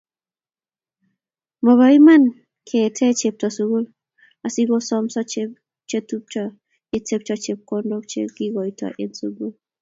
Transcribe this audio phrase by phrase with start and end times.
[1.63, 2.23] Mobo iman
[2.67, 3.85] keete chepto sukul
[4.45, 5.21] asikosomonso
[5.89, 6.43] chetupcho
[6.91, 9.51] yebetyo chepkondok chekekoitoi eng sukul